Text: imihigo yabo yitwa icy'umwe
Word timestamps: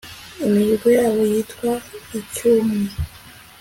imihigo 0.45 0.87
yabo 0.97 1.21
yitwa 1.31 1.71
icy'umwe 2.19 2.91